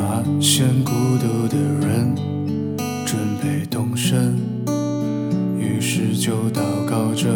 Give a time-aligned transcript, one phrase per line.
[0.00, 2.16] 发现孤独的人
[3.04, 4.34] 准备动身，
[5.58, 7.28] 于是就祷告着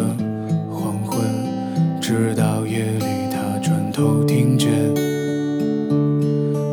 [0.71, 1.21] 黄昏，
[2.01, 4.71] 直到夜里他转头听见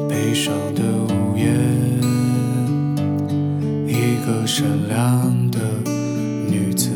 [0.09, 0.83] 悲伤的
[1.13, 2.01] 呜咽，
[3.87, 5.59] 一个善良的
[6.49, 6.89] 女子，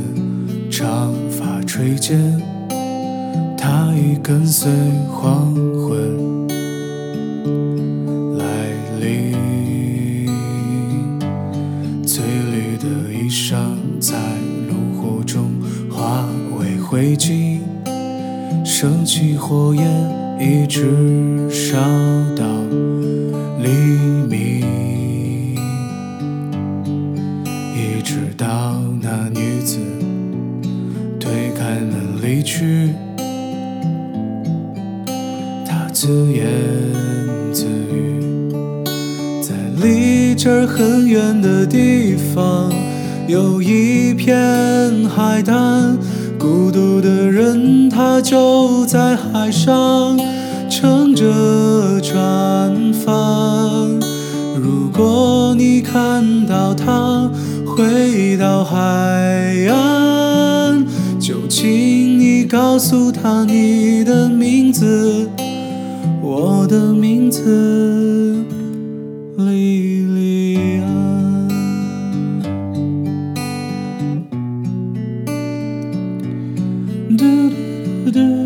[0.70, 2.40] 长发垂肩，
[3.58, 4.72] 她已跟随
[5.10, 6.45] 黄昏。
[18.64, 19.84] 升起火焰，
[20.38, 21.78] 一直烧
[22.36, 22.44] 到
[23.62, 23.68] 黎
[24.28, 25.56] 明，
[27.74, 29.78] 一直到那女子
[31.18, 32.90] 推开门离去。
[35.66, 36.46] 他自言
[37.52, 38.20] 自语，
[39.40, 42.70] 在离这儿很远的地方，
[43.26, 45.96] 有一片海滩。
[46.76, 50.14] 孤独的人，他就在海上
[50.68, 53.98] 乘着船帆。
[54.60, 57.30] 如果你看到他
[57.64, 58.76] 回到海
[59.70, 60.84] 岸，
[61.18, 65.30] 就请你告诉他你的名字。
[66.20, 68.36] 我的名字
[69.38, 70.05] 莉
[78.10, 78.45] do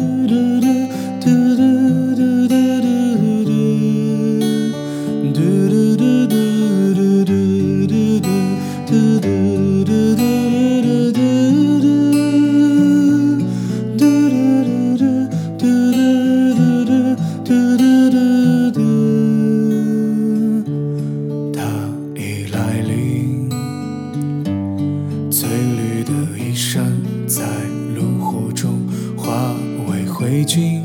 [30.31, 30.81] 灰烬，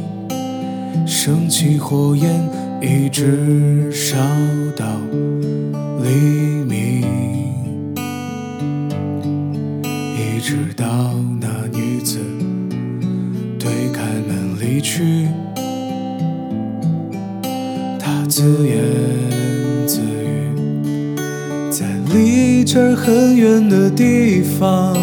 [1.05, 2.27] 升起火焰，
[2.81, 4.17] 一直烧
[4.75, 4.87] 到
[6.01, 6.09] 黎
[6.67, 7.03] 明，
[10.15, 10.85] 一直到
[11.39, 12.17] 那女子
[13.59, 15.27] 推开门离去。
[17.99, 18.81] 他自言
[19.85, 21.15] 自语，
[21.69, 24.97] 在离这很远的地方，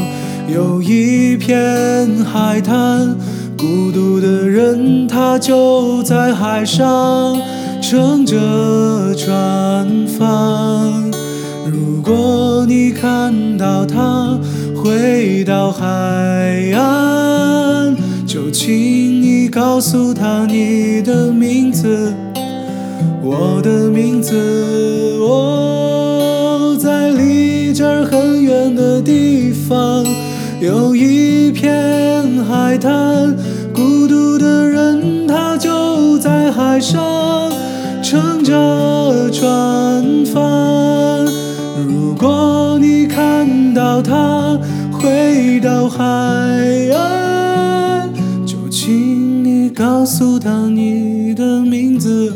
[0.53, 3.17] 有一片海滩。
[3.63, 7.41] 孤独的人，他就在海上
[7.81, 11.09] 乘着船帆。
[11.71, 14.37] 如果你看到他
[14.75, 15.85] 回到海
[16.75, 17.97] 岸，
[18.27, 22.13] 就请你告诉他你的名字。
[23.23, 24.35] 我的名字，
[25.21, 30.05] 我在离这儿很远的地方，
[30.61, 32.02] 有一片
[32.53, 33.35] 海滩。
[33.73, 37.51] 孤独的人，他就在海上
[38.03, 41.25] 乘着船帆。
[41.89, 44.59] 如果你看到他
[44.93, 46.05] 回到海
[46.93, 48.11] 岸，
[48.45, 52.35] 就请你告诉他你的名字。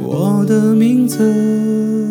[0.00, 2.01] 我的名字。